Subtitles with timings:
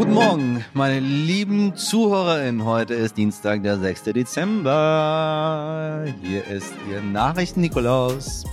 [0.00, 2.64] Guten Morgen, meine lieben ZuhörerInnen.
[2.64, 4.04] Heute ist Dienstag, der 6.
[4.04, 6.06] Dezember.
[6.22, 8.44] Hier ist Ihr Nachrichten-Nikolaus.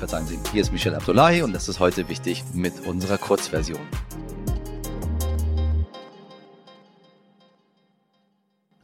[0.00, 3.78] Verzeihen Sie, hier ist Michel Abdullahi und das ist heute wichtig mit unserer Kurzversion.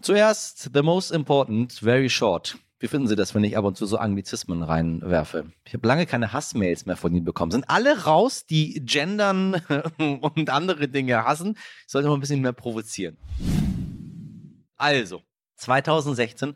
[0.01, 2.57] Zuerst, the most important, very short.
[2.79, 5.47] Wie finden Sie das, wenn ich ab und zu so Anglizismen reinwerfe?
[5.65, 7.51] Ich habe lange keine Hassmails mehr von Ihnen bekommen.
[7.51, 9.55] Sind alle raus, die gendern
[10.21, 11.57] und andere Dinge hassen?
[11.87, 13.17] Ich sollte mal ein bisschen mehr provozieren.
[14.77, 15.23] Also,
[15.57, 16.55] 2016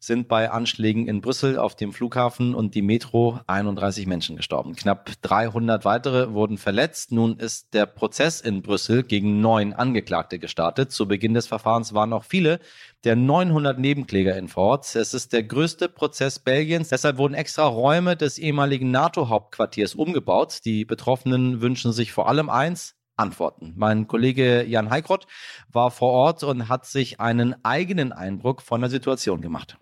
[0.00, 4.76] sind bei Anschlägen in Brüssel auf dem Flughafen und die Metro 31 Menschen gestorben.
[4.76, 7.12] Knapp 300 weitere wurden verletzt.
[7.12, 10.92] Nun ist der Prozess in Brüssel gegen neun Angeklagte gestartet.
[10.92, 12.60] Zu Beginn des Verfahrens waren noch viele
[13.04, 14.96] der 900 Nebenkläger in Ort.
[14.96, 16.88] Es ist der größte Prozess Belgiens.
[16.88, 20.60] Deshalb wurden extra Räume des ehemaligen NATO-Hauptquartiers umgebaut.
[20.64, 23.74] Die Betroffenen wünschen sich vor allem eins, antworten.
[23.76, 25.26] Mein Kollege Jan Heikrott
[25.70, 29.76] war vor Ort und hat sich einen eigenen Eindruck von der Situation gemacht.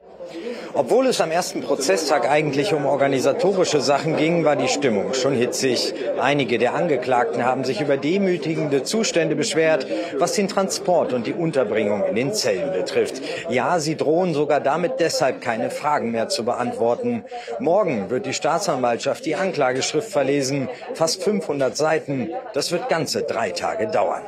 [0.77, 5.94] Obwohl es am ersten Prozesstag eigentlich um organisatorische Sachen ging, war die Stimmung schon hitzig.
[6.20, 9.86] Einige der Angeklagten haben sich über demütigende Zustände beschwert,
[10.19, 13.22] was den Transport und die Unterbringung in den Zellen betrifft.
[13.48, 17.24] Ja, sie drohen sogar damit deshalb keine Fragen mehr zu beantworten.
[17.58, 20.69] Morgen wird die Staatsanwaltschaft die Anklageschrift verlesen.
[20.92, 22.28] Fast 500 Seiten.
[22.52, 24.22] Das wird ganze drei Tage dauern.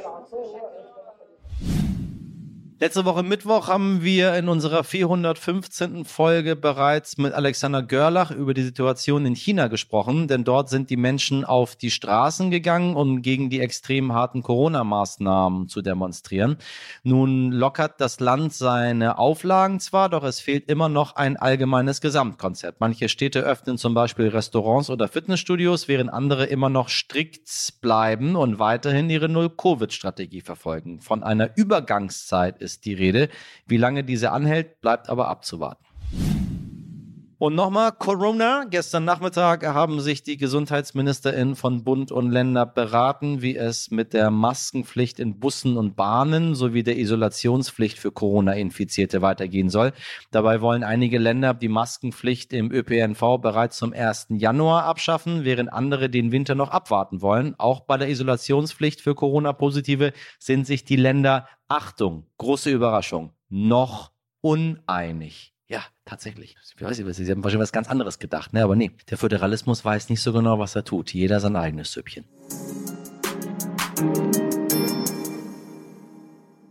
[2.81, 6.05] Letzte Woche Mittwoch haben wir in unserer 415.
[6.05, 10.97] Folge bereits mit Alexander Görlach über die Situation in China gesprochen, denn dort sind die
[10.97, 16.57] Menschen auf die Straßen gegangen, um gegen die extrem harten Corona-Maßnahmen zu demonstrieren.
[17.03, 22.79] Nun lockert das Land seine Auflagen zwar, doch es fehlt immer noch ein allgemeines Gesamtkonzept.
[22.79, 27.49] Manche Städte öffnen zum Beispiel Restaurants oder Fitnessstudios, während andere immer noch strikt
[27.81, 31.01] bleiben und weiterhin ihre Null-Covid-Strategie verfolgen.
[31.01, 33.29] Von einer Übergangszeit ist ist die Rede.
[33.67, 35.88] Wie lange diese anhält, bleibt aber abzuwarten.
[37.41, 38.65] Und nochmal Corona.
[38.69, 44.33] Gestern Nachmittag haben sich die GesundheitsministerInnen von Bund und Länder beraten, wie es mit der
[44.33, 49.93] Maskenpflicht in Bussen und Bahnen sowie der Isolationspflicht für Corona-Infizierte weitergehen soll.
[50.33, 54.27] Dabei wollen einige Länder die Maskenpflicht im ÖPNV bereits zum 1.
[54.31, 57.55] Januar abschaffen, während andere den Winter noch abwarten wollen.
[57.57, 64.11] Auch bei der Isolationspflicht für Corona-Positive sind sich die Länder, Achtung, große Überraschung, noch
[64.41, 65.55] uneinig.
[65.71, 66.57] Ja, tatsächlich.
[66.75, 68.65] Ich weiß nicht, Sie haben wahrscheinlich was ganz anderes gedacht, ne?
[68.65, 71.13] Aber nee, der Föderalismus weiß nicht so genau, was er tut.
[71.13, 72.25] Jeder sein eigenes Süppchen.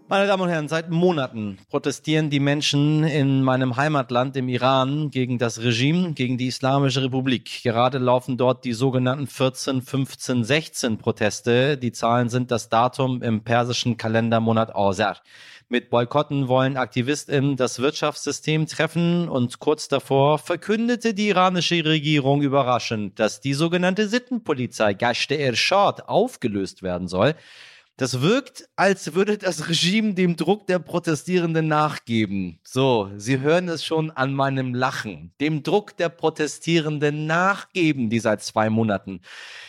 [0.10, 5.38] Meine Damen und Herren, seit Monaten protestieren die Menschen in meinem Heimatland, im Iran, gegen
[5.38, 7.62] das Regime, gegen die Islamische Republik.
[7.62, 11.78] Gerade laufen dort die sogenannten 14, 15, 16 Proteste.
[11.78, 15.22] Die Zahlen sind das Datum im persischen Kalendermonat Awsar.
[15.70, 23.20] Mit Boykotten wollen AktivistInnen das Wirtschaftssystem treffen und kurz davor verkündete die iranische Regierung überraschend,
[23.20, 27.36] dass die sogenannte Sittenpolizei Gashte Ershad aufgelöst werden soll.
[27.98, 32.60] Das wirkt, als würde das Regime dem Druck der Protestierenden nachgeben.
[32.64, 35.34] So, Sie hören es schon an meinem Lachen.
[35.42, 39.20] Dem Druck der Protestierenden nachgeben, die seit zwei Monaten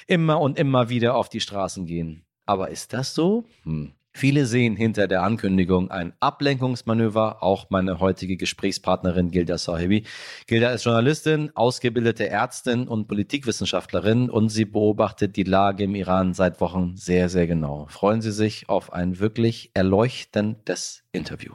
[0.06, 2.24] immer und immer wieder auf die Straßen gehen.
[2.46, 3.46] Aber ist das so?
[3.64, 3.94] Hm.
[4.14, 10.04] Viele sehen hinter der Ankündigung ein Ablenkungsmanöver, auch meine heutige Gesprächspartnerin Gilda Sahibi.
[10.46, 16.60] Gilda ist Journalistin, ausgebildete Ärztin und Politikwissenschaftlerin und sie beobachtet die Lage im Iran seit
[16.60, 17.86] Wochen sehr, sehr genau.
[17.90, 21.54] Freuen Sie sich auf ein wirklich erleuchtendes Interview.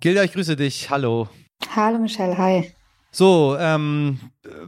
[0.00, 0.90] Gilda, ich grüße dich.
[0.90, 1.28] Hallo.
[1.74, 2.72] Hallo Michelle, hi.
[3.14, 4.18] So, ähm,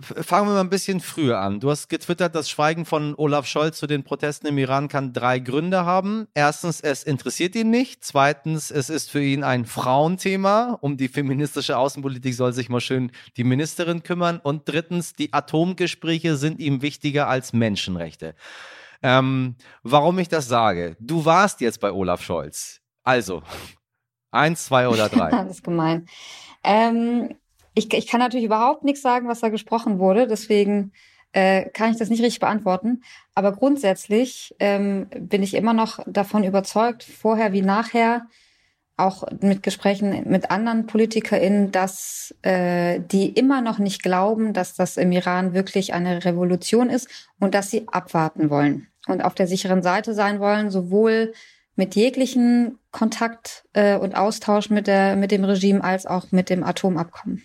[0.05, 1.59] fangen wir mal ein bisschen früher an.
[1.59, 5.41] Du hast getwittert, das Schweigen von Olaf Scholz zu den Protesten im Iran kann drei
[5.41, 6.29] Gründe haben.
[6.33, 8.05] Erstens, es interessiert ihn nicht.
[8.05, 10.79] Zweitens, es ist für ihn ein Frauenthema.
[10.81, 14.39] Um die feministische Außenpolitik soll sich mal schön die Ministerin kümmern.
[14.41, 18.37] Und drittens, die Atomgespräche sind ihm wichtiger als Menschenrechte.
[19.03, 20.97] Ähm, warum ich das sage?
[21.01, 22.81] Du warst jetzt bei Olaf Scholz.
[23.03, 23.43] Also,
[24.31, 25.31] eins, zwei oder drei?
[25.33, 26.07] das ist gemein.
[26.63, 27.35] Ähm
[27.77, 30.93] ich, ich kann natürlich überhaupt nichts sagen, was da gesprochen wurde, deswegen
[31.33, 33.03] äh, kann ich das nicht richtig beantworten.
[33.35, 38.27] Aber grundsätzlich ähm, bin ich immer noch davon überzeugt, vorher wie nachher,
[38.97, 44.97] auch mit Gesprächen mit anderen PolitikerInnen, dass äh, die immer noch nicht glauben, dass das
[44.97, 47.09] im Iran wirklich eine Revolution ist
[47.39, 51.35] und dass sie abwarten wollen und auf der sicheren Seite sein wollen, sowohl
[51.75, 56.65] mit jeglichen Kontakt äh, und Austausch mit, der, mit dem Regime als auch mit dem
[56.65, 57.43] Atomabkommen.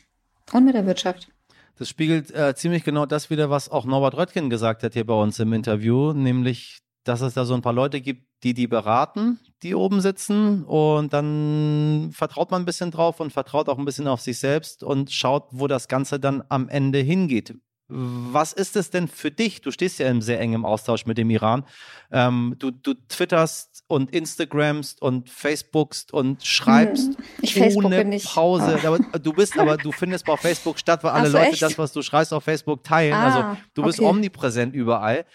[0.54, 1.30] Und mit der Wirtschaft.
[1.78, 5.14] Das spiegelt äh, ziemlich genau das wieder, was auch Norbert Röttgen gesagt hat hier bei
[5.14, 9.40] uns im Interview, nämlich dass es da so ein paar Leute gibt, die die beraten,
[9.64, 14.08] die oben sitzen und dann vertraut man ein bisschen drauf und vertraut auch ein bisschen
[14.08, 17.56] auf sich selbst und schaut, wo das Ganze dann am Ende hingeht.
[17.94, 19.62] Was ist es denn für dich?
[19.62, 21.66] Du stehst ja im sehr engen Austausch mit dem Iran.
[22.10, 28.26] Ähm, du, du twitterst und Instagramst und Facebookst und schreibst hm, ich ohne nicht.
[28.26, 28.80] Pause.
[28.86, 31.62] Aber du bist aber, du findest auf Facebook statt, weil alle so, Leute echt?
[31.62, 33.14] das, was du schreibst, auf Facebook teilen.
[33.14, 34.08] Also ah, also du bist okay.
[34.08, 35.26] omnipräsent überall.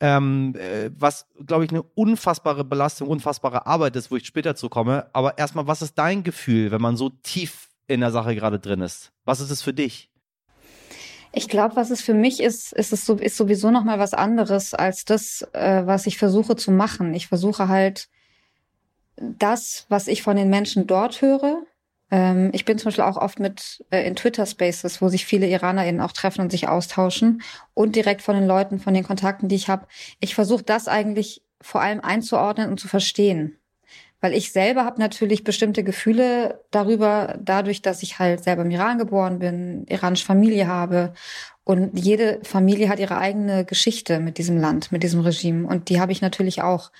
[0.00, 4.68] Ähm, äh, was, glaube ich, eine unfassbare Belastung, unfassbare Arbeit ist, wo ich später zu
[4.68, 5.08] komme.
[5.12, 8.80] Aber erstmal, was ist dein Gefühl, wenn man so tief in der Sache gerade drin
[8.80, 9.12] ist?
[9.24, 10.10] Was ist es für dich?
[11.38, 14.14] Ich glaube, was es für mich ist, ist es so, ist sowieso noch mal was
[14.14, 17.12] anderes als das, äh, was ich versuche zu machen.
[17.12, 18.08] Ich versuche halt
[19.18, 21.58] das, was ich von den Menschen dort höre.
[22.10, 25.46] Ähm, ich bin zum Beispiel auch oft mit äh, in Twitter Spaces, wo sich viele
[25.46, 27.42] IranerInnen auch treffen und sich austauschen
[27.74, 29.86] und direkt von den Leuten, von den Kontakten, die ich habe.
[30.20, 33.58] Ich versuche das eigentlich vor allem einzuordnen und zu verstehen
[34.20, 38.98] weil ich selber habe natürlich bestimmte Gefühle darüber, dadurch, dass ich halt selber im Iran
[38.98, 41.12] geboren bin, iranische Familie habe.
[41.64, 45.66] Und jede Familie hat ihre eigene Geschichte mit diesem Land, mit diesem Regime.
[45.66, 46.92] Und die habe ich natürlich auch.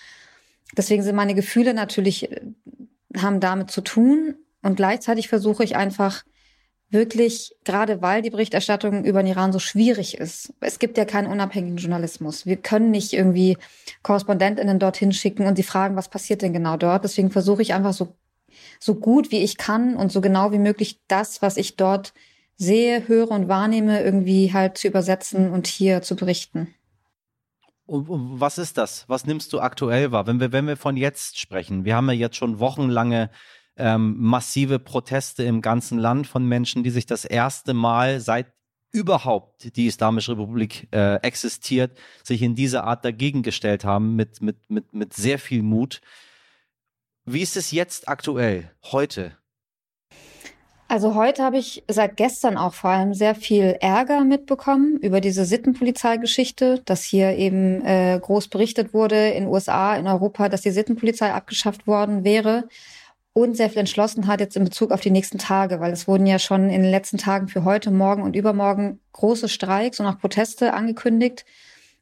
[0.77, 2.41] Deswegen sind meine Gefühle natürlich äh,
[3.17, 4.35] haben damit zu tun.
[4.63, 6.25] Und gleichzeitig versuche ich einfach
[6.91, 10.53] wirklich, gerade weil die Berichterstattung über den Iran so schwierig ist.
[10.61, 12.47] Es gibt ja keinen unabhängigen Journalismus.
[12.47, 13.59] Wir können nicht irgendwie
[14.03, 17.05] KorrespondentInnen dorthin schicken und sie fragen, was passiert denn genau dort.
[17.05, 18.15] Deswegen versuche ich einfach so,
[18.79, 22.13] so gut wie ich kann und so genau wie möglich das, was ich dort
[22.57, 26.75] sehe, höre und wahrnehme, irgendwie halt zu übersetzen und hier zu berichten.
[27.87, 28.07] Und,
[28.41, 29.05] was ist das?
[29.09, 30.27] Was nimmst du aktuell wahr?
[30.27, 33.31] Wenn wir, wenn wir von jetzt sprechen, wir haben ja jetzt schon wochenlange
[33.77, 38.47] ähm, massive Proteste im ganzen Land von Menschen, die sich das erste Mal seit
[38.93, 44.71] überhaupt die Islamische Republik äh, existiert, sich in dieser Art dagegen gestellt haben mit, mit,
[44.71, 46.01] mit, mit sehr viel Mut.
[47.27, 49.37] Wie ist es jetzt aktuell, heute?
[50.89, 55.45] Also heute habe ich seit gestern auch vor allem sehr viel Ärger mitbekommen über diese
[55.45, 61.33] Sittenpolizeigeschichte, dass hier eben äh, groß berichtet wurde in USA, in Europa, dass die Sittenpolizei
[61.33, 62.69] abgeschafft worden wäre
[63.37, 66.39] und sehr viel Entschlossenheit jetzt in Bezug auf die nächsten Tage, weil es wurden ja
[66.39, 70.73] schon in den letzten Tagen für heute, morgen und übermorgen große Streiks und auch Proteste
[70.73, 71.45] angekündigt.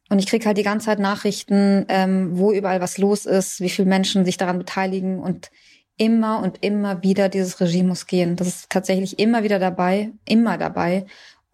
[0.07, 3.69] Und ich kriege halt die ganze Zeit Nachrichten, ähm, wo überall was los ist, wie
[3.69, 5.51] viele Menschen sich daran beteiligen und
[5.97, 8.37] immer und immer wieder dieses Regime muss gehen.
[8.37, 11.05] Das ist tatsächlich immer wieder dabei, immer dabei.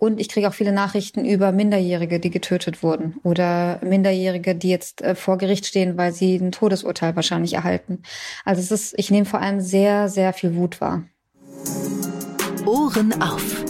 [0.03, 5.03] Und ich kriege auch viele Nachrichten über Minderjährige, die getötet wurden oder Minderjährige, die jetzt
[5.03, 8.01] äh, vor Gericht stehen, weil sie ein Todesurteil wahrscheinlich erhalten.
[8.44, 11.03] Also es ist, ich nehme vor allem sehr, sehr viel Wut wahr.
[12.65, 13.63] Ohren auf.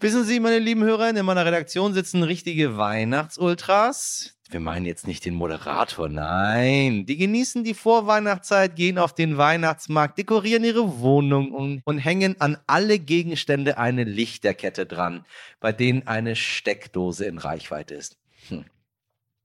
[0.00, 5.24] Wissen Sie, meine lieben Hörer, in meiner Redaktion sitzen richtige Weihnachtsultras wir meinen jetzt nicht
[5.24, 7.04] den Moderator, nein.
[7.04, 12.56] Die genießen die Vorweihnachtszeit, gehen auf den Weihnachtsmarkt, dekorieren ihre Wohnung und, und hängen an
[12.66, 15.26] alle Gegenstände eine Lichterkette dran,
[15.60, 18.16] bei denen eine Steckdose in Reichweite ist.
[18.48, 18.64] Hm.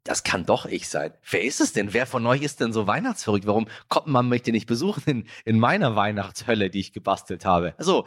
[0.06, 1.14] Das kann doch ich sein.
[1.30, 1.94] Wer ist es denn?
[1.94, 3.46] Wer von euch ist denn so weihnachtsverrückt?
[3.46, 7.74] Warum kommt man mich denn nicht besuchen in, in meiner Weihnachtshölle, die ich gebastelt habe?
[7.78, 8.06] Also,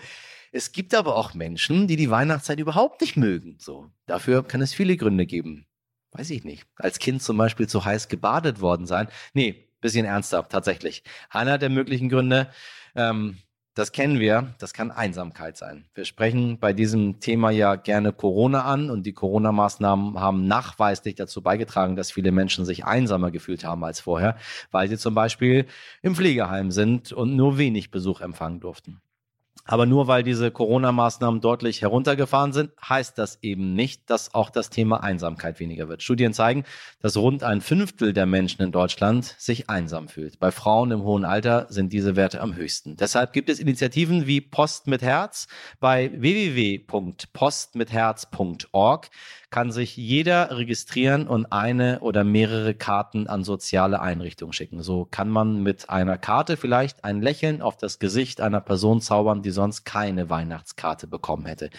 [0.53, 3.57] es gibt aber auch Menschen, die die Weihnachtszeit überhaupt nicht mögen.
[3.59, 5.67] So, dafür kann es viele Gründe geben
[6.12, 9.09] weiß ich nicht, als Kind zum Beispiel zu heiß gebadet worden sein.
[9.35, 11.02] Nee, bisschen ernster, tatsächlich.
[11.31, 12.49] Einer der möglichen Gründe,
[12.95, 13.38] ähm,
[13.76, 15.85] das kennen wir, das kann Einsamkeit sein.
[15.95, 21.42] Wir sprechen bei diesem Thema ja gerne Corona an und die Corona-Maßnahmen haben nachweislich dazu
[21.42, 24.38] beigetragen, dass viele Menschen sich einsamer gefühlt haben als vorher,
[24.71, 25.66] weil sie zum Beispiel
[26.00, 29.02] im Pflegeheim sind und nur wenig Besuch empfangen durften.
[29.66, 34.70] Aber nur weil diese Corona-Maßnahmen deutlich heruntergefahren sind, heißt das eben nicht, dass auch das
[34.70, 36.02] Thema Einsamkeit weniger wird.
[36.02, 36.64] Studien zeigen,
[37.00, 40.38] dass rund ein Fünftel der Menschen in Deutschland sich einsam fühlt.
[40.38, 42.96] Bei Frauen im hohen Alter sind diese Werte am höchsten.
[42.96, 45.49] Deshalb gibt es Initiativen wie Post mit Herz.
[45.80, 49.11] Bei www.postmitherz.org
[49.50, 54.83] kann sich jeder registrieren und eine oder mehrere Karten an soziale Einrichtungen schicken.
[54.83, 59.43] So kann man mit einer Karte vielleicht ein Lächeln auf das Gesicht einer Person zaubern,
[59.43, 61.71] die sonst keine Weihnachtskarte bekommen hätte.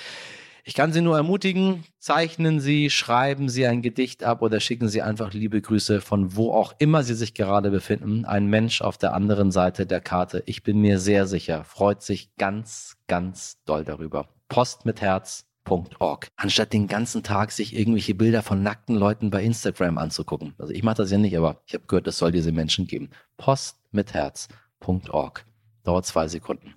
[0.68, 5.02] Ich kann Sie nur ermutigen, zeichnen Sie, schreiben Sie ein Gedicht ab oder schicken Sie
[5.02, 8.26] einfach liebe Grüße von wo auch immer Sie sich gerade befinden.
[8.26, 12.36] Ein Mensch auf der anderen Seite der Karte, ich bin mir sehr sicher, freut sich
[12.36, 14.28] ganz, ganz doll darüber.
[14.50, 19.44] Post mit Herz, Org, anstatt den ganzen Tag sich irgendwelche Bilder von nackten Leuten bei
[19.44, 20.54] Instagram anzugucken.
[20.58, 23.10] Also ich mache das ja nicht, aber ich habe gehört, es soll diese Menschen geben.
[23.38, 25.46] Post mit Herz.org.
[25.84, 26.74] Dauert zwei Sekunden.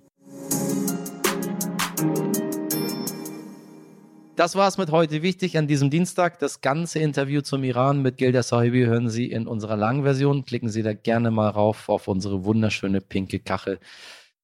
[4.35, 6.39] Das war's mit heute wichtig an diesem Dienstag.
[6.39, 10.45] Das ganze Interview zum Iran mit Gilda Sahibi hören Sie in unserer langen Version.
[10.45, 13.79] Klicken Sie da gerne mal rauf auf unsere wunderschöne pinke Kachel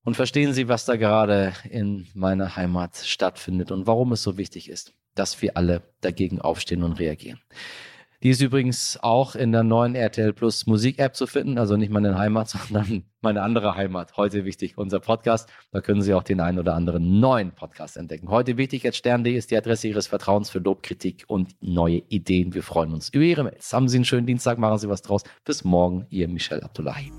[0.08, 4.70] und verstehen Sie, was da gerade in meiner Heimat stattfindet und warum es so wichtig
[4.70, 7.42] ist, dass wir alle dagegen aufstehen und reagieren.
[8.24, 12.18] Die ist übrigens auch in der neuen RTL Plus Musik-App zu finden, also nicht meine
[12.18, 14.16] Heimat, sondern meine andere Heimat.
[14.16, 15.50] Heute wichtig, unser Podcast.
[15.74, 18.30] Da können Sie auch den einen oder anderen neuen Podcast entdecken.
[18.30, 22.54] Heute wichtig, at stern.de ist die Adresse Ihres Vertrauens für Lob, Kritik und neue Ideen.
[22.54, 23.74] Wir freuen uns über Ihre Mails.
[23.74, 25.24] Haben Sie einen schönen Dienstag, machen Sie was draus.
[25.44, 27.12] Bis morgen, Ihr Michel Abdullahi.